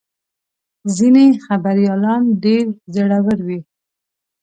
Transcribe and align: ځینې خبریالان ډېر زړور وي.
ځینې 0.95 1.25
خبریالان 1.45 2.21
ډېر 2.43 2.65
زړور 2.95 3.39
وي. 3.47 3.59